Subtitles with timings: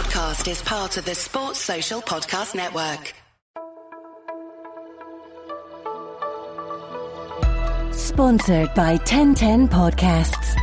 [0.00, 3.12] podcast is part of the Sports Social Podcast Network.
[7.92, 10.54] Sponsored by 1010 Podcasts.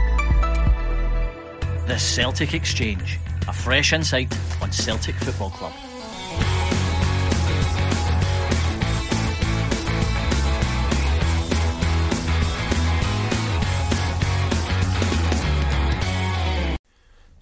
[1.86, 5.87] The Celtic Exchange, a fresh insight on Celtic Football Club.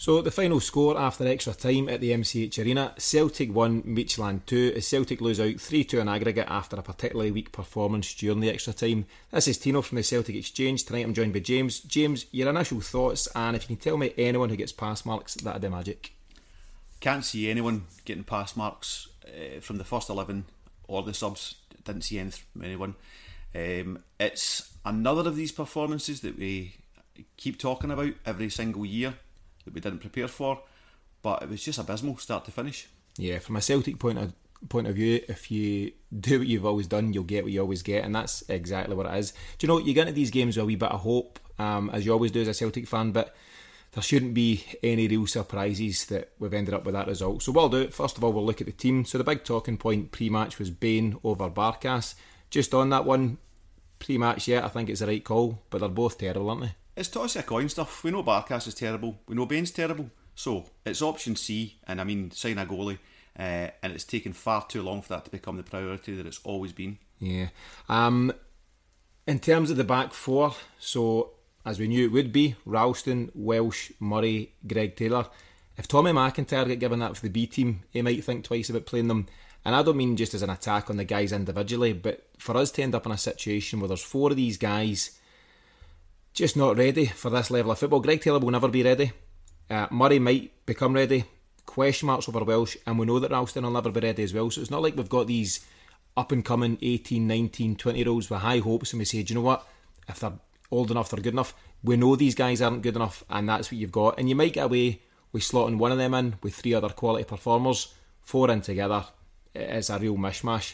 [0.06, 4.74] So the final score after extra time at the MCH Arena, Celtic 1, Midtjylland 2,
[4.76, 8.72] as Celtic lose out 3-2 in aggregate after a particularly weak performance during the extra
[8.72, 9.08] time.
[9.32, 10.84] This is Tino from the Celtic Exchange.
[10.84, 11.80] Tonight I'm joined by James.
[11.80, 15.34] James, your initial thoughts and if you can tell me anyone who gets pass marks,
[15.34, 16.14] that'd be magic.
[17.00, 20.46] Can't see anyone getting pass marks uh, from the first 11
[20.88, 21.56] or the subs.
[21.84, 22.94] Didn't see from anyone.
[23.56, 26.76] Um, it's another of these performances that we
[27.38, 29.16] keep talking about every single year
[29.66, 30.62] that we didn't prepare for,
[31.22, 32.88] but it was just abysmal start to finish.
[33.18, 34.34] Yeah, from a Celtic point of
[34.70, 37.84] point of view, if you do what you've always done, you'll get what you always
[37.84, 39.32] get, and that's exactly what it is.
[39.58, 41.90] Do you know you get into these games with a wee bit of hope, um,
[41.94, 43.36] as you always do as a Celtic fan, but
[43.96, 47.42] there shouldn't be any real surprises that we've ended up with that result.
[47.42, 47.94] So we'll do it.
[47.94, 49.06] First of all, we'll look at the team.
[49.06, 52.16] So the big talking point pre-match was Bain over Barkas.
[52.50, 53.38] Just on that one,
[54.00, 56.76] pre-match, yeah, I think it's the right call, but they're both terrible, aren't they?
[56.96, 58.04] It's toss a coin stuff.
[58.04, 59.20] We know Barkas is terrible.
[59.28, 60.10] We know Bain's terrible.
[60.34, 63.00] So it's option C, and I mean sign a goalie.
[63.38, 66.40] Uh, and it's taken far too long for that to become the priority that it's
[66.44, 66.98] always been.
[67.20, 67.48] Yeah.
[67.90, 68.32] Um,
[69.28, 71.32] in terms of the back four, so
[71.66, 75.28] as we knew it would be, Ralston, Welsh, Murray, Greg Taylor.
[75.78, 78.86] If Tommy McIntyre get given that for the B team, he might think twice about
[78.86, 79.28] playing them.
[79.66, 82.72] And I don't mean just as an attack on the guys individually, but for us
[82.72, 85.20] to end up in a situation where there's four of these guys
[86.36, 88.02] just not ready for this level of football.
[88.02, 89.12] Greg Taylor will never be ready.
[89.70, 91.24] Uh, Murray might become ready.
[91.66, 94.52] Question marks over Welsh, and we know that Ralston will never be ready as well.
[94.52, 95.66] So it's not like we've got these
[96.18, 99.34] up and coming 18, 19, 20 year olds with high hopes, and we say, do
[99.34, 99.66] you know what?
[100.10, 100.34] If they're
[100.70, 101.56] old enough, they're good enough.
[101.82, 104.20] We know these guys aren't good enough, and that's what you've got.
[104.20, 105.02] And you might get away
[105.32, 109.06] with slotting one of them in with three other quality performers, four in together.
[109.54, 110.74] It's a real mishmash.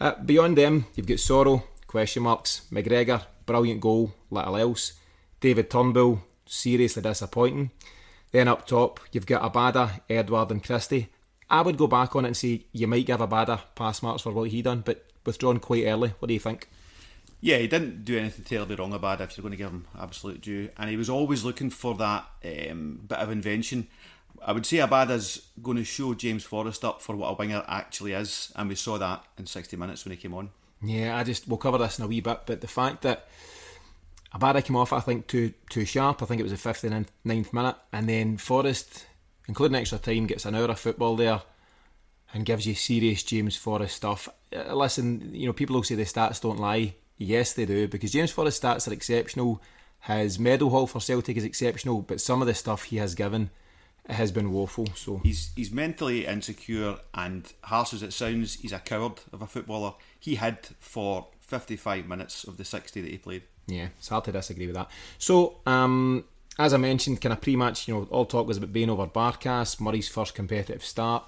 [0.00, 4.94] Uh, beyond them, you've got Soro, question marks, McGregor, brilliant goal, little else.
[5.40, 7.70] David Turnbull, seriously disappointing.
[8.32, 11.08] Then up top, you've got Abada, Edouard, and Christie.
[11.48, 14.32] I would go back on it and say you might give Abada pass marks for
[14.32, 16.12] what he done, but withdrawn quite early.
[16.18, 16.68] What do you think?
[17.40, 20.40] Yeah, he didn't do anything terribly wrong about if you're going to give him absolute
[20.40, 20.70] due.
[20.76, 23.86] And he was always looking for that um, bit of invention.
[24.44, 28.12] I would say Abada's going to show James Forrest up for what a winger actually
[28.12, 30.50] is, and we saw that in 60 minutes when he came on.
[30.82, 33.28] Yeah, I just we'll cover this in a wee bit, but the fact that
[34.34, 36.22] Abada came off, I think, too too sharp.
[36.22, 39.06] I think it was the 59th minute, and then Forrest,
[39.48, 41.42] including extra time, gets an hour of football there
[42.34, 44.28] and gives you serious James Forrest stuff.
[44.54, 46.94] Uh, listen, you know, people will say the stats don't lie.
[47.16, 49.62] Yes, they do, because James Forrest stats are exceptional.
[50.00, 53.50] His medal haul for Celtic is exceptional, but some of the stuff he has given
[54.08, 54.86] has been woeful.
[54.94, 59.46] So he's he's mentally insecure, and harsh as it sounds, he's a coward of a
[59.46, 59.94] footballer.
[60.18, 63.42] He had for 55 minutes of the 60 that he played.
[63.66, 64.90] Yeah, it's hard to disagree with that.
[65.18, 66.24] So, um,
[66.58, 69.80] as I mentioned, kind of pre-match, you know, all talk was about Bain over Barkas,
[69.80, 71.24] Murray's first competitive start.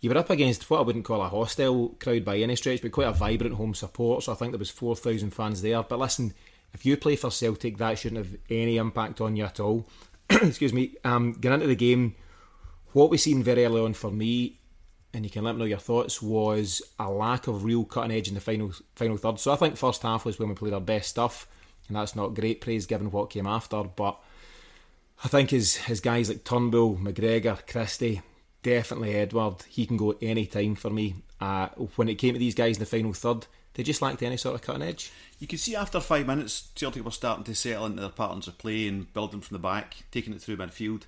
[0.00, 2.92] You were up against what I wouldn't call a hostile crowd by any stretch, but
[2.92, 4.24] quite a vibrant home support.
[4.24, 5.82] So I think there was four thousand fans there.
[5.82, 6.34] But listen,
[6.74, 9.86] if you play for Celtic, that shouldn't have any impact on you at all.
[10.30, 10.96] Excuse me.
[11.04, 12.14] Um, getting into the game,
[12.92, 14.58] what we seen very early on for me,
[15.12, 18.28] and you can let me know your thoughts, was a lack of real cutting edge
[18.28, 19.40] in the final final third.
[19.40, 21.48] So I think first half was when we played our best stuff
[21.88, 23.82] and that's not great praise given what came after.
[23.82, 24.18] But
[25.24, 28.22] I think his his guys like Turnbull, McGregor, Christie,
[28.62, 31.16] definitely Edouard, he can go any time for me.
[31.40, 34.38] Uh, when it came to these guys in the final third, they just lacked any
[34.38, 35.12] sort of cutting edge.
[35.38, 38.56] You can see after five minutes, Celtic were starting to settle into their patterns of
[38.56, 41.02] play and building from the back, taking it through midfield.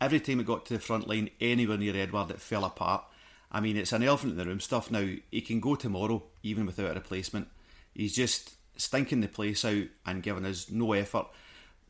[0.00, 3.04] Every time it got to the front line, anywhere near Edouard, it fell apart.
[3.52, 5.08] I mean, it's an elephant in the room stuff now.
[5.30, 7.46] He can go tomorrow, even without a replacement.
[7.94, 11.26] He's just stinking the place out and giving us no effort.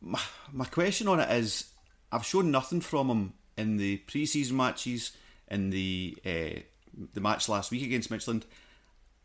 [0.01, 1.71] My, my question on it is
[2.11, 5.13] I've shown nothing from him in the pre season matches,
[5.47, 6.59] in the uh,
[7.13, 8.43] the match last week against Midtjylland,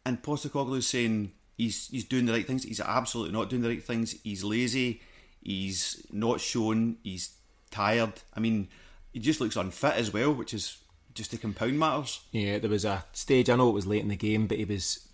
[0.06, 2.62] and Postecoglou's saying he's he's doing the right things.
[2.62, 4.14] He's absolutely not doing the right things.
[4.22, 5.02] He's lazy.
[5.42, 6.98] He's not shown.
[7.02, 7.34] He's
[7.70, 8.12] tired.
[8.32, 8.68] I mean,
[9.12, 10.78] he just looks unfit as well, which is
[11.12, 12.20] just to compound matters.
[12.30, 13.50] Yeah, there was a stage.
[13.50, 15.08] I know it was late in the game, but he was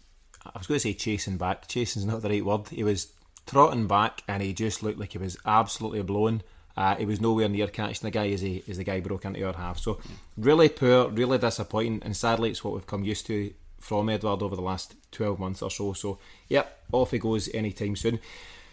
[0.45, 1.69] I was going to say chasing back.
[1.69, 2.69] Chasing's not the right word.
[2.69, 3.13] He was
[3.47, 6.43] trotting back, and he just looked like he was absolutely blown.
[6.77, 9.43] Uh, he was nowhere near catching the guy as he as the guy broke into
[9.47, 9.79] our half.
[9.79, 10.01] So
[10.37, 14.57] really poor, really disappointing, and sadly it's what we've come used to from Edouard over
[14.57, 15.93] the last twelve months or so.
[15.93, 16.19] So
[16.49, 18.21] yep, off he goes anytime soon.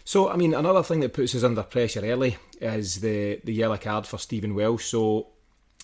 [0.04, 3.76] So I mean, another thing that puts us under pressure early is the the yellow
[3.76, 4.84] card for Stephen Welsh.
[4.84, 5.28] So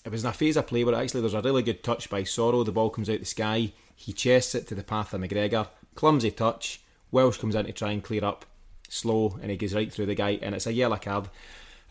[0.05, 2.23] it was in a phase of play where actually there's a really good touch by
[2.23, 2.65] Soro.
[2.65, 3.73] The ball comes out the sky.
[3.95, 5.69] He chests it to the path of McGregor.
[5.95, 6.81] Clumsy touch.
[7.11, 8.45] Welsh comes in to try and clear up.
[8.89, 11.29] Slow, and he goes right through the guy, and it's a yellow card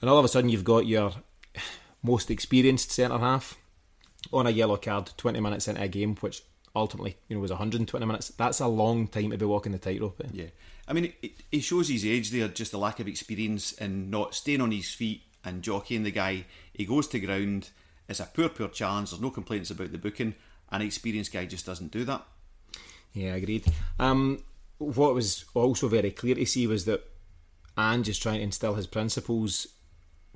[0.01, 1.11] and all of a sudden you've got your
[2.03, 3.57] most experienced centre half
[4.31, 6.43] on a yellow card 20 minutes into a game which
[6.75, 8.29] ultimately you know was 120 minutes.
[8.29, 10.29] That's a long time to be walking the tightrope eh?
[10.31, 10.45] yeah.
[10.87, 14.35] I mean it, it shows his age there just the lack of experience and not
[14.35, 16.45] staying on his feet and jockeying the guy.
[16.73, 17.69] He goes to ground.
[18.07, 19.11] It's a poor poor challenge.
[19.11, 20.35] There's no complaints about the booking.
[20.71, 22.25] An experienced guy just doesn't do that.
[23.13, 23.65] Yeah agreed.
[23.99, 24.43] Um,
[24.77, 27.03] what was also very clear to see was that
[27.77, 29.67] Ange just trying to instill his principles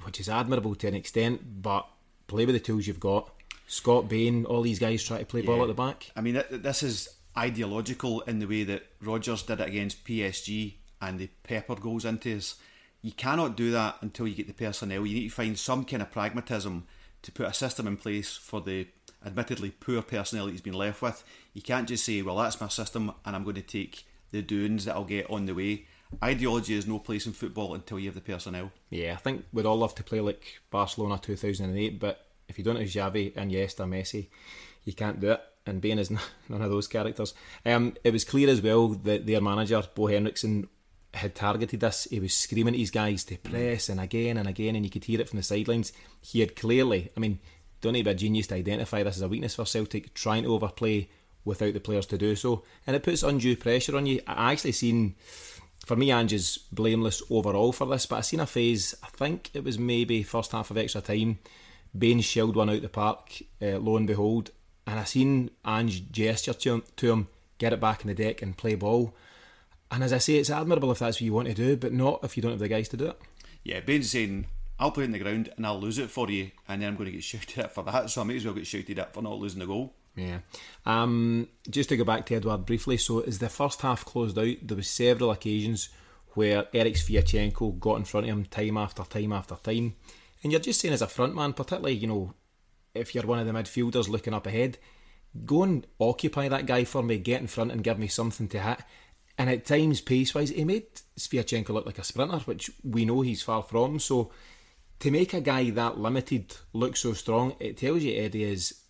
[0.03, 1.88] which is admirable to an extent, but
[2.27, 3.30] play with the tools you've got.
[3.69, 6.12] Scott Bain, all these guys try to play ball at the back.
[6.16, 7.07] I mean, this is
[7.38, 12.36] ideological in the way that Rodgers did it against PSG and the pepper goes into
[12.36, 12.56] us.
[13.04, 15.06] You cannot do that until you get the personnel.
[15.06, 16.88] You need to find some kind of pragmatism
[17.21, 18.88] to put a system in place for the
[19.24, 21.24] admittedly poor personnel that he's been left with.
[21.54, 24.86] You can't just say, well, that's my system and I'm going to take the doings
[24.86, 25.86] that I'll get on the way
[26.24, 28.72] ideology is no place in football until you have the personnel.
[28.89, 32.75] Yeah, I think we'd all love to play like Barcelona 2008, but if you don't
[32.75, 34.28] have Xavi, Iniesta, Messi,
[34.84, 35.42] you can't do it.
[35.66, 36.12] And Bain is
[36.50, 37.34] none of those characters.
[37.66, 40.68] Um, it was clear as well that their manager, Bo Henriksen,
[41.13, 42.07] had targeted this.
[42.10, 45.06] He was screaming at his guys to press and again and again, and you could
[45.06, 45.94] hear it from the sidelines.
[46.22, 47.40] He had clearly, I mean,
[47.81, 50.44] don't need to be a genius to identify this as a weakness for Celtic, trying
[50.44, 51.10] to overplay
[51.46, 52.63] without the players to do so.
[52.86, 54.22] And it puts undue pressure on you.
[54.28, 55.16] I actually seen
[55.86, 59.50] for me, Ange is blameless overall for this, but I seen a phase, I think
[59.54, 61.40] it was maybe first half of extra time,
[61.97, 64.51] Bain shelled one out the park, uh, lo and behold,
[64.86, 67.27] and I seen Ange gesture to, to him,
[67.57, 69.15] get it back in the deck and play ball.
[69.91, 72.19] And as I say, it's admirable if that's what you want to do, but not
[72.24, 73.21] if you don't have the guys to do it.
[73.63, 74.45] Yeah, Bain's saying,
[74.80, 77.07] I'll play in the ground and I'll lose it for you, and then I'm going
[77.07, 79.21] to get shouted at for that, so I may as well get shouted at for
[79.21, 79.94] not losing the goal.
[80.15, 80.39] Yeah.
[80.86, 84.56] Um, just to go back to Edouard briefly, so as the first half closed out,
[84.62, 85.89] there was several occasions
[86.33, 89.95] where Erik Sviatchenko got in front of him time after time after time.
[90.44, 92.33] And you're just saying as a front man, particularly, you know,
[92.95, 94.77] if you're one of the midfielders looking up ahead,
[95.45, 98.59] go and occupy that guy for me, get in front and give me something to
[98.59, 98.80] hit.
[99.38, 100.88] And at times, pace wise, he made
[101.18, 104.00] Sviatchenko look like a sprinter, which we know he's far from.
[104.00, 104.31] So
[105.00, 108.81] to make a guy that limited look so strong, it tells you Eddie is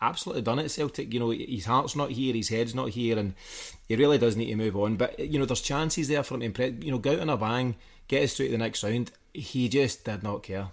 [0.00, 1.12] absolutely done it Celtic.
[1.12, 3.34] You know, his heart's not here, his head's not here, and
[3.86, 4.96] he really does need to move on.
[4.96, 6.72] But you know, there's chances there for him to impress.
[6.80, 7.76] You know, go out on a bang,
[8.08, 9.12] get us through to the next round.
[9.32, 10.68] He just did not care.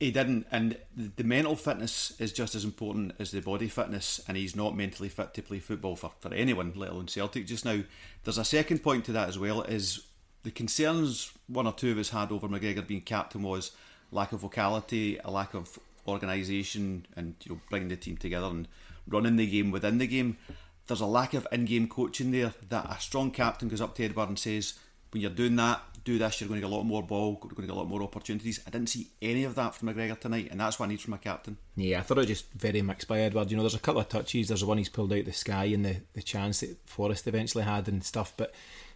[0.00, 4.36] He didn't, and the mental fitness is just as important as the body fitness, and
[4.36, 7.80] he's not mentally fit to play football for, for anyone, let alone Celtic just now.
[8.22, 10.04] There's a second point to that as well, is
[10.44, 13.72] the concerns one or two of us had over McGregor being captain was
[14.12, 18.66] lack of vocality, a lack of organisation and you know bringing the team together and
[19.06, 20.38] running the game within the game.
[20.86, 22.54] There's a lack of in-game coaching there.
[22.68, 24.74] That a strong captain goes up to Edouard and says,
[25.10, 26.40] "When you're doing that, do this.
[26.40, 27.38] You're going to get a lot more ball.
[27.42, 29.88] You're going to get a lot more opportunities." I didn't see any of that from
[29.88, 31.58] McGregor tonight, and that's what I need from a captain.
[31.76, 33.50] Yeah, I thought it was just very mixed by Edouard.
[33.50, 34.48] You know, there's a couple of touches.
[34.48, 37.64] There's the one he's pulled out the sky and the the chance that Forrest eventually
[37.64, 38.54] had and stuff, but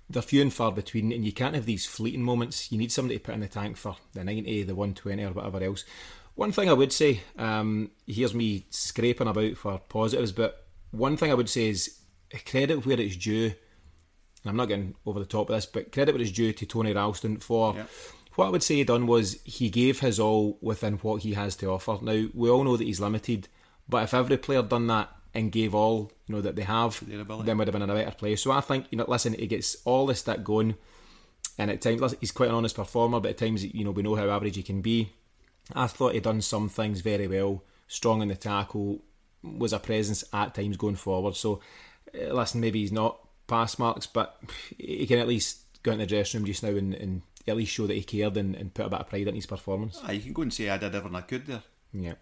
[0.09, 2.71] they're few and far between, and you can't have these fleeting moments.
[2.71, 5.63] You need somebody to put in the tank for the 90, the 120, or whatever
[5.63, 5.85] else.
[6.35, 11.31] One thing I would say, um, here's me scraping about for positives, but one thing
[11.31, 11.99] I would say is
[12.47, 13.53] credit where it's due.
[14.43, 16.93] And I'm not getting over the top of this, but credit was due to Tony
[16.93, 17.85] Ralston for yeah.
[18.35, 21.57] what I would say he done was he gave his all within what he has
[21.57, 21.99] to offer.
[22.03, 23.49] Now we all know that he's limited,
[23.89, 27.59] but if every player done that and gave all you know that they have, then
[27.59, 28.43] would have been in a better place.
[28.43, 30.75] So I think you know, listen, he gets all this stick going,
[31.59, 34.17] and at times he's quite an honest performer, but at times you know we know
[34.17, 35.13] how average he can be.
[35.73, 39.03] I thought he'd done some things very well, strong in the tackle,
[39.43, 41.37] was a presence at times going forward.
[41.37, 41.61] So,
[42.15, 43.19] uh, listen, maybe he's not
[43.53, 44.41] pass marks, but
[44.79, 47.73] he can at least go into the dressing room just now and, and at least
[47.73, 50.01] show that he cared and, and, put a bit of pride in his performance.
[50.03, 51.63] Ah, you can go and say I did everything I could there.
[51.93, 52.15] Yeah.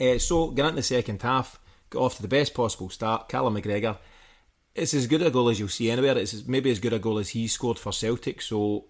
[0.00, 1.58] Uh, so, getting into the second half,
[1.90, 3.28] got off to the best possible start.
[3.28, 3.98] Callum McGregor,
[4.74, 6.18] it's as good a goal as you'll see anywhere.
[6.18, 8.40] It's maybe as good a goal as he scored for Celtic.
[8.42, 8.86] So,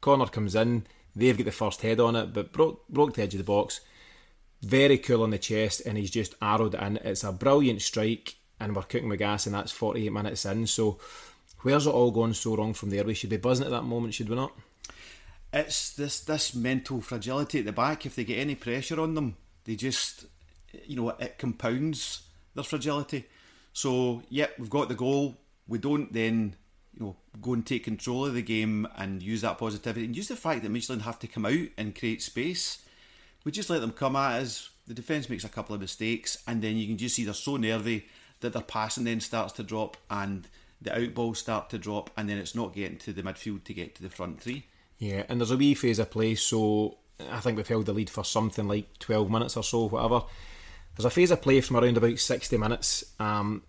[0.00, 3.34] Connor comes in They've got the first head on it, but broke, broke the edge
[3.34, 3.80] of the box.
[4.62, 6.96] Very cool on the chest, and he's just arrowed it in.
[6.98, 10.66] It's a brilliant strike, and we're cooking with gas, and that's 48 minutes in.
[10.66, 10.98] So,
[11.60, 13.04] where's it all gone so wrong from there?
[13.04, 14.52] We should be buzzing at that moment, should we not?
[15.52, 18.06] it's this this mental fragility at the back.
[18.06, 20.26] If they get any pressure on them, they just,
[20.86, 22.22] you know, it compounds
[22.54, 23.26] their fragility.
[23.72, 25.36] So, yeah, we've got the goal.
[25.68, 26.56] We don't then,
[26.94, 30.28] you know, go and take control of the game and use that positivity and use
[30.28, 32.84] the fact that Midtjylland have to come out and create space.
[33.44, 34.70] We just let them come at us.
[34.86, 37.56] The defence makes a couple of mistakes, and then you can just see they're so
[37.56, 38.06] nervy
[38.42, 40.46] that their passing then starts to drop and
[40.80, 43.94] the outballs start to drop, and then it's not getting to the midfield to get
[43.94, 44.66] to the front three.
[44.98, 46.98] Yeah, and there's a wee phase of play, so
[47.30, 50.22] I think we've held the lead for something like 12 minutes or so, whatever.
[50.96, 53.04] There's a phase of play from around about 60 minutes.
[53.18, 53.62] Um,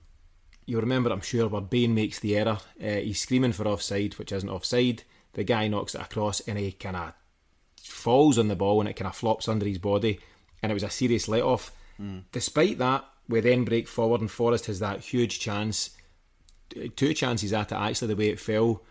[0.65, 2.59] you remember, I'm sure, where Bain makes the error.
[2.81, 5.03] Uh, he's screaming for offside, which isn't offside.
[5.33, 7.13] The guy knocks it across and he kind of
[7.81, 10.19] falls on the ball and it kind of flops under his body.
[10.61, 11.71] And it was a serious let off.
[11.99, 12.23] Mm.
[12.31, 15.91] Despite that, we then break forward and Forrest has that huge chance.
[16.95, 18.81] Two chances at it, actually, the way it fell.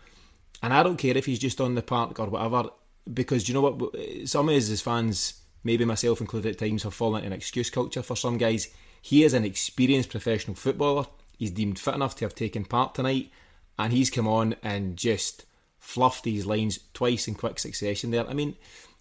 [0.61, 2.69] And I don't care if he's just on the park or whatever,
[3.13, 3.95] because you know what?
[4.25, 7.69] Some of us as fans, maybe myself included at times, have fallen into an excuse
[7.69, 8.69] culture for some guys.
[9.01, 11.07] He is an experienced professional footballer.
[11.37, 13.29] He's deemed fit enough to have taken part tonight,
[13.77, 15.45] and he's come on and just
[15.77, 18.25] fluffed these lines twice in quick succession there.
[18.25, 18.55] I mean,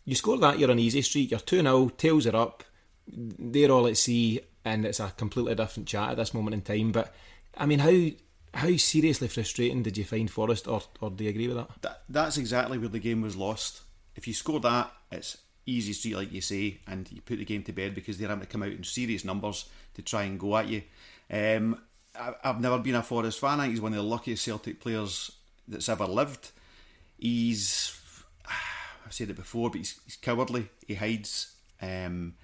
[0.05, 2.65] you score that, you're on easy street, you're 2 0, tails are up,
[3.07, 6.93] they're all at sea, and it's a completely different chat at this moment in time.
[6.93, 7.15] But
[7.57, 8.11] I mean, how
[8.55, 11.71] how seriously frustrating did you find Forrest, or, or do you agree with that?
[11.83, 12.03] that?
[12.09, 13.83] That's exactly where the game was lost.
[14.15, 17.63] If you score that, it's easy street, like you say, and you put the game
[17.65, 20.57] to bed because they're having to come out in serious numbers to try and go
[20.57, 20.83] at you.
[21.31, 21.81] Um,
[22.15, 23.61] I, I've never been a Forrest fan.
[23.61, 25.33] I think he's one of the luckiest Celtic players
[25.67, 26.51] that's ever lived.
[27.19, 27.99] He's,
[29.07, 30.69] I've said it before, but he's, he's cowardly.
[30.87, 31.55] He hides.
[31.81, 32.35] Um,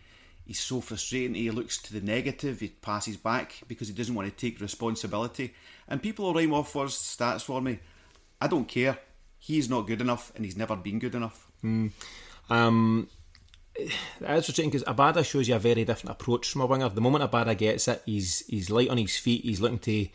[0.48, 1.34] he's so frustrating.
[1.34, 2.58] He looks to the negative.
[2.58, 5.54] He passes back because he doesn't want to take responsibility.
[5.86, 7.78] And people will rhyme off Forrest's stats for me.
[8.40, 8.98] I don't care.
[9.38, 11.46] He's not good enough, and he's never been good enough.
[11.62, 11.92] Mm.
[12.50, 13.08] Um,
[14.20, 16.88] that's frustrating because Abada shows you a very different approach from a winger.
[16.88, 19.44] The moment Abada gets it, he's he's light on his feet.
[19.44, 20.08] He's looking to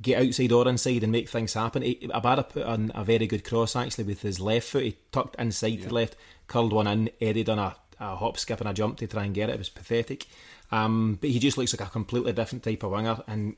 [0.00, 1.82] get outside or inside and make things happen.
[1.82, 4.84] He, Abada put on a very good cross actually with his left foot.
[4.84, 5.82] He tucked inside yeah.
[5.82, 6.16] to the left,
[6.46, 7.10] curled one in.
[7.20, 9.54] headed on a a hop, skip, and a jump to try and get it.
[9.54, 10.26] It was pathetic.
[10.72, 13.56] Um, but he just looks like a completely different type of winger, and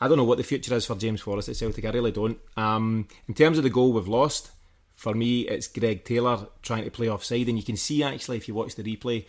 [0.00, 1.84] I don't know what the future is for James Forrest at Celtic.
[1.84, 2.38] I really don't.
[2.56, 4.50] Um, in terms of the goal we've lost,
[4.94, 8.48] for me, it's Greg Taylor trying to play offside, and you can see actually if
[8.48, 9.24] you watch the replay,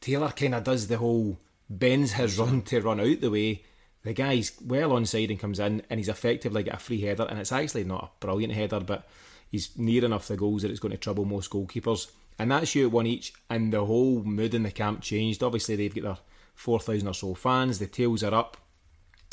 [0.00, 3.62] Taylor kind of does the whole bends his run to run out the way.
[4.02, 7.38] The guy's well onside and comes in, and he's effectively got a free header, and
[7.38, 9.06] it's actually not a brilliant header, but
[9.50, 12.10] he's near enough the goals that it's going to trouble most goalkeepers
[12.40, 13.34] and that's you at one each.
[13.50, 15.42] And the whole mood in the camp changed.
[15.42, 16.18] Obviously, they've got their
[16.54, 17.78] four thousand or so fans.
[17.78, 18.56] The tails are up,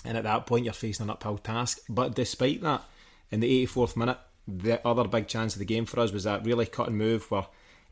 [0.03, 1.79] and at that point, you're facing an uphill task.
[1.87, 2.83] But despite that,
[3.31, 6.45] in the 84th minute, the other big chance of the game for us was that
[6.45, 7.47] really cut and move where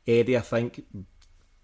[0.05, 0.85] Eddie, I think,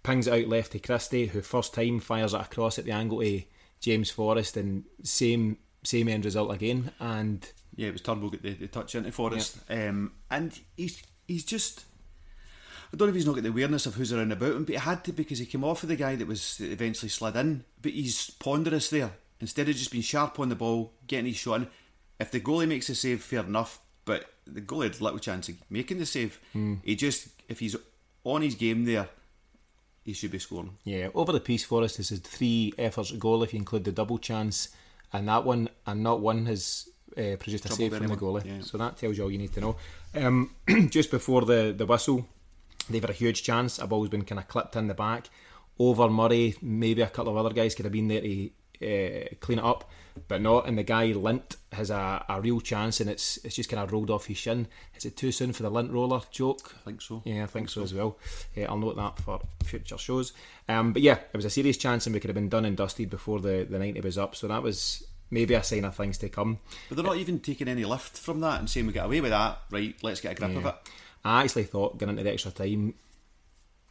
[0.02, 3.20] pings it out left to Christie, who first time fires it across at the angle
[3.20, 3.42] to
[3.80, 6.90] James Forrest, and same same end result again.
[7.00, 9.88] And yeah, it was Turnbull get the, the touch into Forrest, yeah.
[9.88, 11.84] um, and he's he's just
[12.92, 14.74] I don't know if he's not got the awareness of who's around about him, but
[14.74, 17.36] he had to because he came off of the guy that was that eventually slid
[17.36, 17.64] in.
[17.80, 19.12] But he's ponderous there.
[19.40, 21.68] Instead of just being sharp on the ball, getting his shot in.
[22.20, 23.80] If the goalie makes a save, fair enough.
[24.04, 26.38] But the goalie had little chance of making the save.
[26.54, 26.80] Mm.
[26.84, 27.76] He just, if he's
[28.24, 29.08] on his game there,
[30.04, 30.76] he should be scoring.
[30.84, 33.84] Yeah, over the piece for us, this is three efforts at goal if you include
[33.84, 34.68] the double chance,
[35.12, 38.44] and that one, and not one has uh, produced a save from the goalie.
[38.44, 38.60] Yeah.
[38.60, 39.76] So that tells you all you need to know.
[40.14, 40.54] Um,
[40.90, 42.26] just before the, the whistle,
[42.90, 43.78] They've had a huge chance.
[43.78, 45.30] I've always been kind of clipped in the back
[45.78, 46.56] over Murray.
[46.60, 48.50] Maybe a couple of other guys could have been there to
[48.82, 49.88] uh, clean it up,
[50.28, 50.66] but not.
[50.66, 53.92] And the guy Lint has a, a real chance, and it's it's just kind of
[53.92, 54.66] rolled off his shin.
[54.96, 56.74] Is it too soon for the Lint roller joke?
[56.82, 57.22] I think so.
[57.24, 58.18] Yeah, I think, so, so, as well.
[58.56, 60.32] Uh, I'll note that for future shows.
[60.68, 62.76] Um, but yeah, it was a serious chance, and we could have been done and
[62.76, 64.34] dusted before the the ninety was up.
[64.34, 66.58] So that was maybe a sign of things to come.
[66.88, 69.30] But they're not even taking any lift from that and saying we get away with
[69.30, 69.62] that.
[69.70, 70.58] Right, let's get a grip yeah.
[70.58, 70.74] of it.
[71.24, 72.94] I actually thought going into the extra time,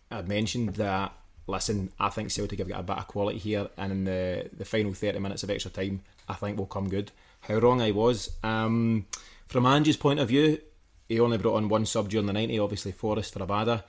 [0.10, 1.14] I'd mentioned that.
[1.48, 4.64] Listen, I think Celtic have got a bit of quality here, and in the the
[4.64, 7.12] final thirty minutes of extra time, I think will come good.
[7.42, 8.30] How wrong I was.
[8.44, 9.08] Um,
[9.48, 10.60] from Ange's point of view,
[11.10, 13.84] he only brought on one sub during the ninety, obviously Forrest for Abada.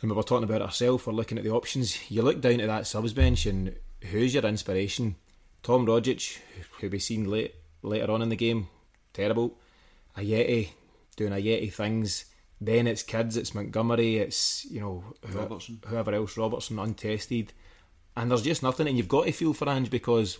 [0.00, 2.10] And we were talking about ourselves, we're looking at the options.
[2.10, 3.74] You look down to that subs bench, and
[4.10, 5.16] who's your inspiration?
[5.62, 6.38] Tom Rogic,
[6.80, 8.68] who we seen late later on in the game,
[9.12, 9.58] terrible.
[10.16, 10.70] Ajeti
[11.16, 12.24] doing Ajeti things.
[12.64, 15.80] Then it's kids, it's Montgomery, it's you know Robertson.
[15.86, 17.52] whoever else, Robertson untested,
[18.16, 18.86] and there's just nothing.
[18.86, 20.38] And you've got to feel for Ange because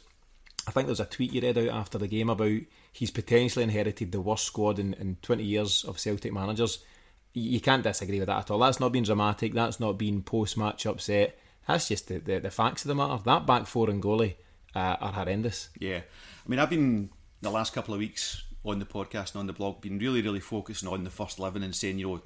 [0.68, 2.60] I think there's a tweet you read out after the game about
[2.92, 6.78] he's potentially inherited the worst squad in, in 20 years of Celtic managers.
[7.32, 8.60] you can't disagree with that at all.
[8.60, 9.52] That's not being dramatic.
[9.52, 11.36] That's not being post match upset.
[11.66, 13.20] That's just the, the, the, facts of the matter.
[13.24, 14.34] That back four and goalie
[14.76, 15.70] uh, are horrendous.
[15.78, 15.98] Yeah.
[15.98, 17.10] I mean, I've been
[17.40, 20.40] the last couple of weeks on the podcast and on the blog been really, really
[20.40, 22.22] focusing on the first 11 and saying, you know,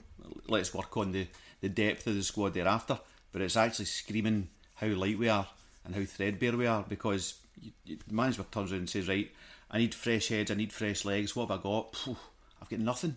[0.48, 1.26] let's work on the,
[1.60, 2.98] the depth of the squad thereafter.
[3.32, 5.46] But it's actually screaming how light we are
[5.84, 9.30] and how threadbare we are because you, you, turns around and says, right,
[9.70, 11.34] I need fresh heads, I need fresh legs.
[11.34, 11.96] What have I got?
[11.96, 12.16] Phew,
[12.60, 13.16] I've got nothing.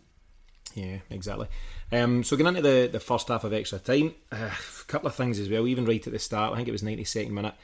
[0.75, 1.47] Yeah, exactly.
[1.91, 4.49] Um, so getting into the, the first half of extra time, uh,
[4.81, 5.67] a couple of things as well.
[5.67, 7.55] Even right at the start, I think it was 92nd minute.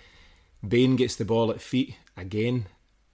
[0.68, 2.66] Bain gets the ball at feet again,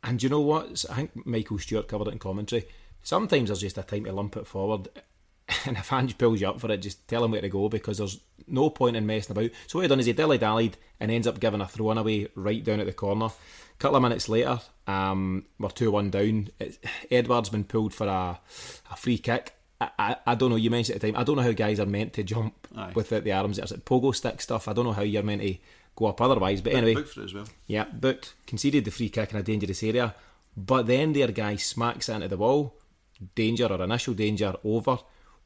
[0.03, 0.85] and you know what?
[0.89, 2.65] I think Michael Stewart covered it in commentary.
[3.03, 4.89] Sometimes there's just a time to lump it forward,
[5.65, 7.97] and if Ange pulls you up for it, just tell him where to go because
[7.97, 9.51] there's no point in messing about.
[9.67, 12.27] So what he done is he dilly dallied and ends up giving a throw away
[12.35, 13.25] right down at the corner.
[13.25, 16.49] A couple of minutes later, um, we're two one down.
[16.59, 16.77] It's,
[17.09, 18.39] Edouard's been pulled for a,
[18.91, 19.53] a free kick
[19.97, 20.57] I, I, don't know.
[20.57, 21.19] You mentioned at the time.
[21.19, 22.91] I don't know how guys are meant to jump Aye.
[22.93, 23.57] without the arms.
[23.57, 24.67] It's like pogo stick stuff.
[24.67, 25.55] I don't know how you're meant to
[25.95, 26.61] go up otherwise.
[26.61, 27.47] But anyway, booked for it as well.
[27.67, 28.33] Yeah, booked.
[28.47, 30.15] Conceded the free kick in a dangerous area,
[30.55, 32.75] but then their guy smacks it into the wall.
[33.35, 34.97] Danger or initial danger over.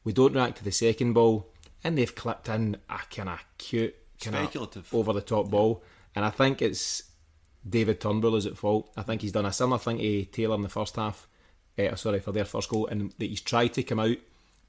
[0.04, 1.48] We don't react to the second ball,
[1.84, 5.82] and they've clipped in a kind of cute, kind of over the top ball.
[6.14, 7.02] And I think it's
[7.68, 8.90] David Turnbull is at fault.
[8.96, 11.26] I think he's done a similar thing to Taylor in the first half
[11.78, 14.16] uh, sorry, for their first goal, and that he's tried to come out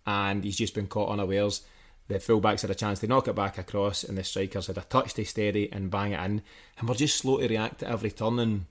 [0.06, 1.62] and he's just been caught unawares.
[2.08, 4.82] The fullbacks had a chance to knock it back across, and the strikers had a
[4.82, 6.42] touch to steady and bang it in.
[6.78, 8.40] And we're just slow to react to every turn.
[8.40, 8.66] And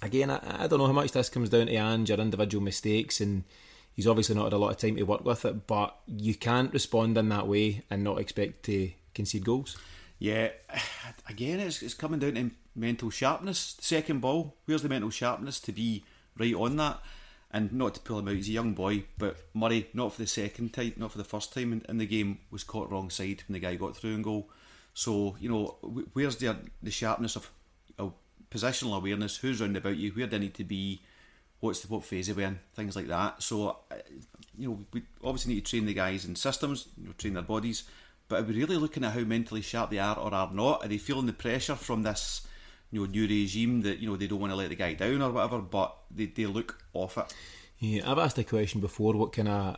[0.00, 3.20] again, I, I don't know how much this comes down to Ange or individual mistakes,
[3.20, 3.44] and
[3.92, 5.66] he's obviously not had a lot of time to work with it.
[5.66, 9.76] But you can't respond in that way and not expect to concede goals.
[10.18, 10.50] Yeah,
[11.28, 13.76] again, it's, it's coming down to mental sharpness.
[13.80, 16.04] Second ball, where's the mental sharpness to be
[16.38, 17.00] right on that?
[17.52, 20.26] And not to pull him out, he's a young boy, but Murray, not for the
[20.26, 23.42] second time, not for the first time in, in the game, was caught wrong side
[23.46, 24.48] when the guy got through and goal.
[24.94, 25.76] So, you know,
[26.12, 27.50] where's the the sharpness of,
[27.98, 28.14] of
[28.50, 29.36] positional awareness?
[29.36, 30.10] Who's round about you?
[30.12, 31.02] Where do I need to be?
[31.60, 32.58] What's the what phase are we in?
[32.74, 33.42] Things like that.
[33.42, 33.96] So, uh,
[34.58, 37.42] you know, we obviously need to train the guys in systems, you know, train their
[37.42, 37.84] bodies,
[38.28, 40.84] but are we really looking at how mentally sharp they are or are not?
[40.84, 42.46] Are they feeling the pressure from this?
[42.92, 45.22] You know new regime that you know they don't want to let the guy down
[45.22, 47.34] or whatever, but they, they look off it.
[47.78, 49.14] Yeah, I've asked a question before.
[49.14, 49.76] What kind of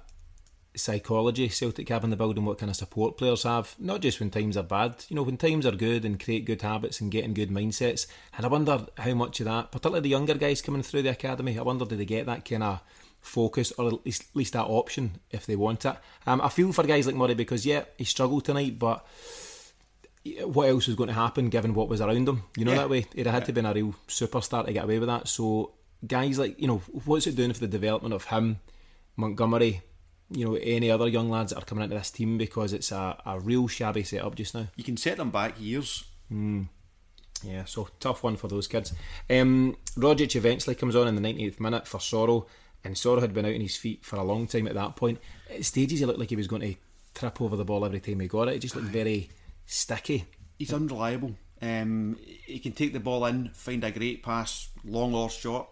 [0.76, 2.44] psychology Celtic have in the building?
[2.44, 3.74] What kind of support players have?
[3.78, 6.62] Not just when times are bad, you know, when times are good and create good
[6.62, 8.06] habits and getting good mindsets.
[8.36, 11.58] And I wonder how much of that, particularly the younger guys coming through the academy,
[11.58, 12.80] I wonder do they get that kind of
[13.20, 15.96] focus or at least, at least that option if they want it.
[16.26, 19.06] Um, I feel for guys like Murray because yeah, he struggled tonight, but
[20.44, 22.42] what else was going to happen given what was around him?
[22.56, 22.78] You know yeah.
[22.78, 23.06] that way.
[23.14, 23.46] He'd had yeah.
[23.46, 25.28] to be a real superstar to get away with that.
[25.28, 25.72] So
[26.06, 28.58] guys like you know, what's it doing for the development of him,
[29.16, 29.82] Montgomery,
[30.30, 33.20] you know, any other young lads that are coming into this team because it's a,
[33.26, 34.66] a real shabby setup just now.
[34.76, 36.04] You can set them back years.
[36.32, 36.68] Mm.
[37.42, 38.94] Yeah, so tough one for those kids.
[39.28, 42.46] Um, Rogic eventually comes on in the 98th minute for Soro,
[42.82, 45.20] and Soro had been out on his feet for a long time at that point.
[45.50, 46.74] At stages, he looked like he was going to
[47.14, 48.54] trip over the ball every time he got it.
[48.54, 49.28] It just looked very
[49.66, 50.24] sticky.
[50.58, 51.34] He's unreliable.
[51.60, 55.68] Um, he can take the ball in, find a great pass, long or short,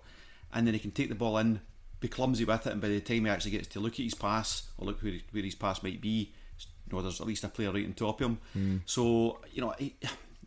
[0.53, 1.61] and then he can take the ball in,
[2.01, 4.15] be clumsy with it, and by the time he actually gets to look at his
[4.15, 7.49] pass or look where, where his pass might be, you know, there's at least a
[7.49, 8.39] player right on top of him.
[8.57, 8.81] Mm.
[8.87, 9.95] So, you know, he,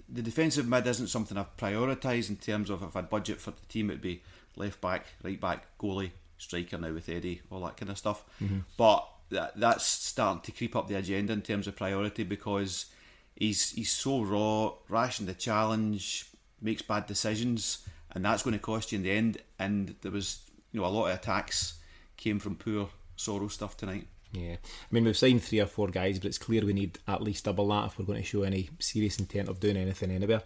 [0.10, 3.66] the defensive mid isn't something I've prioritised in terms of if I'd budget for the
[3.68, 4.22] team, it'd be
[4.56, 8.24] left back, right back, goalie, striker now with Eddie, all that kind of stuff.
[8.42, 8.60] Mm-hmm.
[8.78, 12.88] But that, that's starting to creep up the agenda in terms of priority because
[13.36, 16.30] he's he's so raw, rash in the challenge,
[16.62, 19.38] makes bad decisions, and that's going to cost you in the end.
[19.60, 20.40] And there was
[20.72, 21.80] you know a lot of attacks
[22.18, 24.08] came from poor Soro stuff tonight.
[24.32, 27.22] Yeah, I mean we've signed three or four guys, but it's clear we need at
[27.22, 30.44] least double that if we're going to show any serious intent of doing anything anywhere.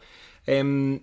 [0.47, 1.01] Um,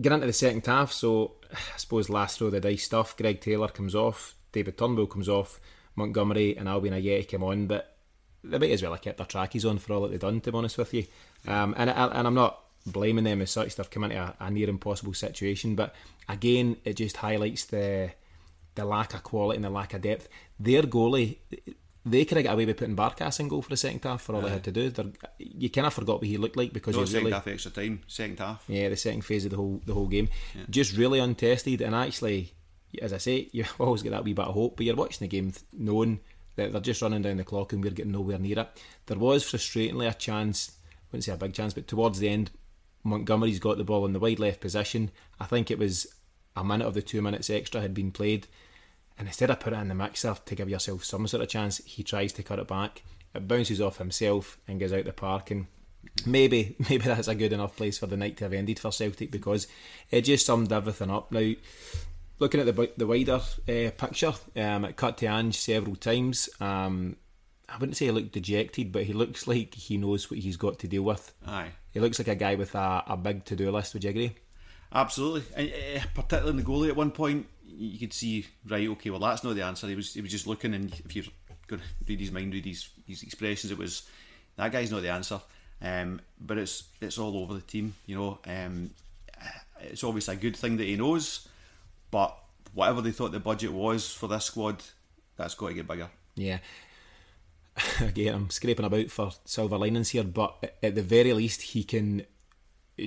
[0.00, 3.16] get into the second half, so I suppose last throw the dice stuff.
[3.16, 5.60] Greg Taylor comes off, David Turnbull comes off,
[5.96, 7.96] Montgomery and Albian Ajeti come on, but
[8.42, 10.52] they might as well have kept their trackies on for all that they've done, to
[10.52, 11.04] be honest with you.
[11.46, 14.68] Um, and, and I'm not blaming them as such, they've come into a, a near
[14.68, 15.94] impossible situation, but
[16.28, 18.12] again, it just highlights the
[18.76, 20.28] the lack of quality and the lack of depth.
[20.58, 21.38] Their goalie,
[22.06, 24.34] they could have got away with putting Barkas in goal for the second half for
[24.34, 24.46] all yeah.
[24.46, 24.90] they had to do.
[24.90, 25.06] They're,
[25.38, 27.70] you kind of forgot what he looked like because no, he second really, half extra
[27.72, 28.64] time, second half.
[28.68, 30.62] Yeah, the second phase of the whole the whole game, yeah.
[30.70, 31.80] just really untested.
[31.80, 32.52] And actually,
[33.02, 35.28] as I say, you always get that wee bit of hope, but you're watching the
[35.28, 36.20] game knowing
[36.68, 38.82] they're just running down the clock and we're getting nowhere near it.
[39.06, 42.50] There was frustratingly a chance, I wouldn't say a big chance, but towards the end,
[43.02, 45.10] Montgomery's got the ball in the wide left position.
[45.38, 46.06] I think it was
[46.56, 48.46] a minute of the two minutes extra had been played.
[49.18, 52.02] And instead of putting in the mixer to give yourself some sort of chance, he
[52.02, 53.02] tries to cut it back.
[53.34, 55.50] It bounces off himself and goes out the park.
[55.50, 55.66] And
[56.26, 59.30] maybe maybe that's a good enough place for the night to have ended for Celtic
[59.30, 59.66] because
[60.10, 61.30] it just summed everything up.
[61.32, 61.52] Now,
[62.40, 66.50] looking at the the wider uh, picture, um, it cut to Ange several times.
[66.60, 67.16] Um,
[67.68, 70.80] I wouldn't say he looked dejected, but he looks like he knows what he's got
[70.80, 71.32] to deal with.
[71.46, 71.70] Aye.
[71.92, 73.94] He looks like a guy with a, a big to do list.
[73.94, 74.34] Would you agree?
[74.92, 78.88] Absolutely, and uh, particularly in the goalie at one point, you could see right.
[78.88, 79.86] Okay, well that's not the answer.
[79.86, 81.26] He was he was just looking, and if you're
[81.68, 84.02] going to read his mind, read his his expressions, it was
[84.56, 85.40] that guy's not the answer.
[85.82, 88.38] Um, but it's it's all over the team, you know.
[88.46, 88.90] Um,
[89.80, 91.48] it's obviously a good thing that he knows,
[92.10, 92.36] but
[92.72, 94.82] whatever they thought the budget was for this squad,
[95.36, 96.10] that's got to get bigger.
[96.34, 96.58] Yeah.
[98.00, 102.26] Again, I'm scraping about for silver linings here, but at the very least, he can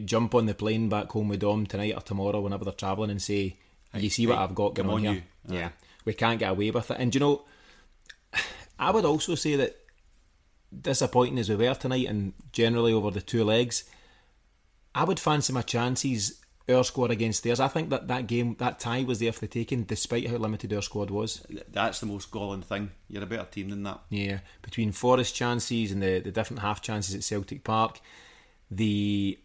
[0.06, 3.22] jump on the plane back home with Dom tonight or tomorrow whenever they're travelling and
[3.22, 3.58] say,
[3.94, 5.24] "You see what I've got going on, here?
[5.48, 5.58] You.
[5.58, 5.70] Yeah,
[6.06, 7.46] we can't get away with it." And you know,
[8.80, 9.78] I would also say that
[10.82, 13.84] disappointing as we were tonight, and generally over the two legs,
[14.96, 17.60] I would fancy my chances our squad against theirs.
[17.60, 20.73] I think that that game, that tie was there for the taking, despite how limited
[20.73, 21.45] our squad was.
[21.71, 22.91] That's the most galling thing.
[23.10, 24.02] You're a better team than that.
[24.10, 27.99] Yeah, between Forrest chances and the, the different half chances at Celtic Park,
[28.71, 29.38] the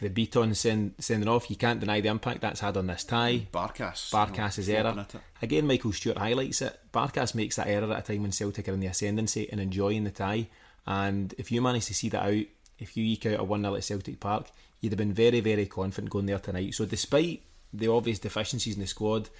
[0.00, 3.46] the Bitton send, sending off, you can't deny the impact that's had on this tie.
[3.52, 4.10] Barkas.
[4.10, 5.06] Barkas's you know, error.
[5.40, 6.78] Again, Michael Stewart highlights it.
[6.92, 10.04] Barkas makes that error at a time when Celtic are in the ascendancy and enjoying
[10.04, 10.48] the tie.
[10.86, 12.44] And if you manage to see that out,
[12.78, 14.48] if you eke out a 1 0 at Celtic Park,
[14.82, 16.74] you'd have been very, very confident going there tonight.
[16.74, 17.42] So, despite
[17.72, 19.30] the obvious deficiencies in the squad,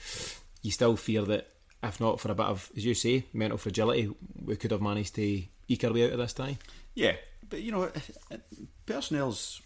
[0.62, 1.48] you still fear that
[1.82, 4.08] if not for a bit of, as you say, mental fragility,
[4.42, 6.56] we could have managed to eke our way out of this tie.
[6.94, 7.16] Yeah,
[7.48, 7.90] but you know,
[8.86, 9.60] personnel's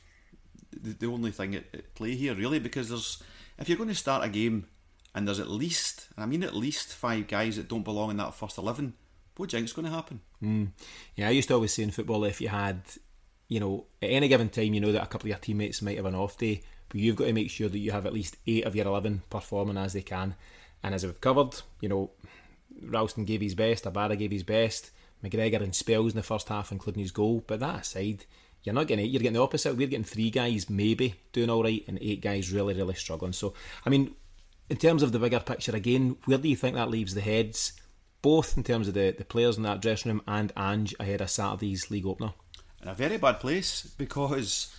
[0.73, 3.23] the, the only thing at, play here, really, because there's
[3.59, 4.67] if you're going to start a game
[5.15, 8.35] and there's at least, I mean, at least five guys that don't belong in that
[8.35, 8.95] first eleven,
[9.37, 10.21] what do you think's going to happen?
[10.43, 10.69] Mm.
[11.17, 12.81] Yeah, I used to always say in football, if you had,
[13.49, 15.97] you know, at any given time, you know that a couple of your teammates might
[15.97, 18.37] have an off day, but you've got to make sure that you have at least
[18.47, 20.35] eight of your eleven performing as they can.
[20.83, 22.11] And as we've covered, you know,
[22.83, 24.91] Ralston gave his best, Abada gave his best,
[25.25, 27.43] McGregor in spells in the first half, including his goal.
[27.47, 28.25] But that aside,
[28.63, 29.09] you're not getting it.
[29.11, 29.77] You're getting the opposite.
[29.77, 33.33] We're getting three guys maybe doing all right, and eight guys really, really struggling.
[33.33, 33.55] So,
[33.85, 34.15] I mean,
[34.69, 37.73] in terms of the bigger picture, again, where do you think that leaves the heads,
[38.23, 41.31] both in terms of the, the players in that dressing room and Ange ahead of
[41.31, 42.35] Saturday's league opener?
[42.83, 44.75] In a very bad place because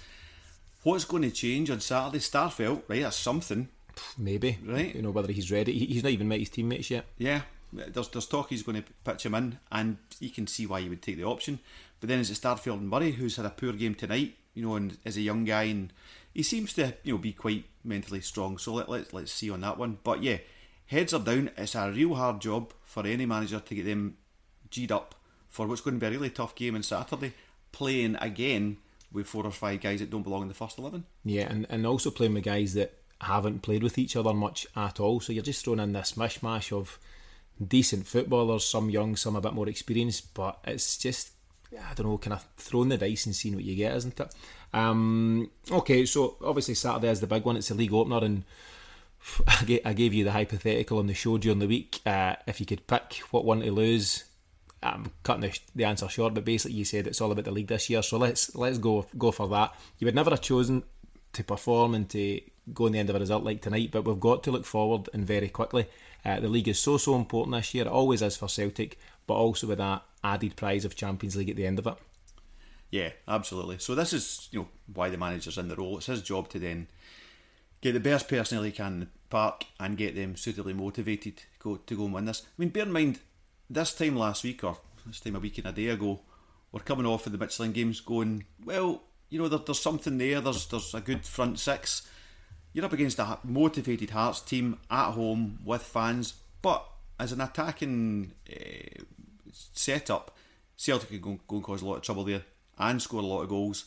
[0.84, 2.20] what's going to change on Saturday?
[2.20, 3.02] Starfelt, right?
[3.02, 3.70] That's something.
[4.18, 4.94] Maybe, right?
[4.96, 5.74] You know whether he's ready.
[5.78, 7.06] He's not even met his teammates yet.
[7.18, 7.42] Yeah,
[7.74, 10.90] there's there's talk he's going to pitch him in, and you can see why he
[10.90, 11.60] would take the option.
[12.00, 14.36] But then is it Starfelt and Murray who's had a poor game tonight?
[14.54, 15.92] You know, and as a young guy, and
[16.34, 18.58] he seems to you know be quite mentally strong.
[18.58, 19.98] So let let let's see on that one.
[20.04, 20.38] But yeah,
[20.88, 21.52] heads are down.
[21.58, 24.18] It's a real hard job for any manager to get them
[24.70, 25.16] g'd up
[25.50, 27.34] for what's going to be a really tough game on Saturday.
[27.78, 28.78] Playing again
[29.12, 31.06] with four or five guys that don't belong in the first eleven.
[31.24, 35.00] Yeah, and and also playing with guys that haven't played with each other much at
[35.00, 35.20] all.
[35.20, 36.98] So you're just throwing in this mishmash of
[37.66, 41.32] decent footballers, some young, some a bit more experienced, but it's just
[41.74, 44.34] I don't know, kind of throwing the dice and seeing what you get, isn't it?
[44.74, 47.58] Um, okay, so obviously Saturday is the big one.
[47.58, 48.44] It's the league opener, and
[49.86, 52.00] I gave you the hypothetical on the show during the week.
[52.06, 54.24] Uh, if you could pick what one to lose,
[54.84, 57.68] I'm cutting the, the, answer short, but basically you said it's all about the league
[57.68, 58.04] this year.
[58.04, 59.76] So let's let's go go for that.
[59.98, 60.84] You would never have chosen
[61.34, 62.42] to perform and to
[62.74, 65.10] go in the end of a result like tonight, but we've got to look forward
[65.14, 65.88] and very quickly.
[66.24, 67.86] Uh, the league is so so important this year.
[67.86, 71.56] It always is for Celtic, but also with that added prize of Champions League at
[71.56, 71.96] the end of it.
[72.92, 73.80] Yeah, absolutely.
[73.80, 75.98] So this is you know why the manager's in the role.
[75.98, 76.88] It's his job to then
[77.82, 81.44] get the best personnel he can in the park and get them suitably motivated to
[81.60, 82.44] go to go and win this.
[82.46, 83.20] I mean, bear in mind
[83.70, 86.22] this time last week or this time a week and a day ago,
[86.72, 89.04] we're coming off of the Midtjylland games, going well.
[89.30, 90.42] You know, there, there's something there.
[90.42, 92.08] There's there's a good front six.
[92.74, 96.86] You're up against a motivated Hearts team at home with fans, but
[97.20, 99.04] as an attacking uh,
[99.52, 100.36] setup,
[100.76, 102.44] Celtic can go, go and cause a lot of trouble there
[102.78, 103.86] and score a lot of goals.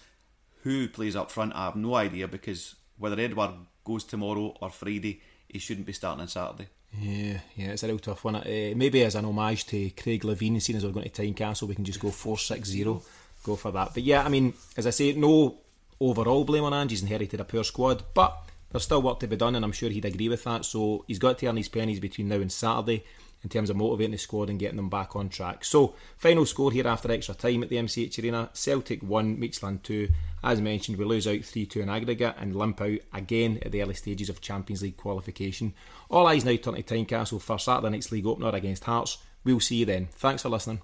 [0.63, 1.55] Who plays up front?
[1.55, 3.53] I have no idea because whether Edouard
[3.85, 6.69] goes tomorrow or Friday, he shouldn't be starting on Saturday.
[6.99, 8.37] Yeah, yeah, it's a real tough one.
[8.37, 11.75] Uh, maybe as an homage to Craig Levein, seeing as we're going to Tynecastle, we
[11.75, 13.03] can just go 4 6 0,
[13.45, 13.95] go for that.
[13.95, 15.59] But yeah, I mean, as I say, no
[16.01, 18.37] overall blame on Ange, he's inherited a poor squad, but
[18.71, 20.65] there's still work to be done, and I'm sure he'd agree with that.
[20.65, 23.05] So he's got to earn his pennies between now and Saturday.
[23.43, 25.65] In terms of motivating the squad and getting them back on track.
[25.65, 30.09] So, final score here after extra time at the MCH Arena Celtic 1, Midtjylland 2.
[30.43, 33.83] As mentioned, we lose out 3 2 in aggregate and limp out again at the
[33.83, 35.75] early stages of Champions League qualification.
[36.11, 39.19] All eyes now turn to Tynecastle for Saturday night's league opener against Hearts.
[39.45, 40.09] We'll see you then.
[40.13, 40.81] Thanks for listening.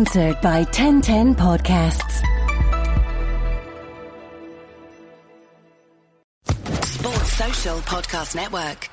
[0.00, 2.22] Sponsored by 1010 Podcasts.
[6.82, 8.88] Sports Social Podcast Network.